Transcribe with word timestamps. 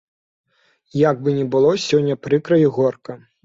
Як 1.01 1.21
бы 1.21 1.29
ні 1.37 1.45
было 1.57 1.77
сёння 1.87 2.21
прыкра 2.25 2.55
і 2.67 2.69
горка. 2.79 3.23